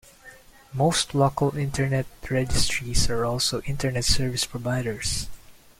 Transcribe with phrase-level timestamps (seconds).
[0.73, 5.27] Most local Internet registries are also Internet service providers.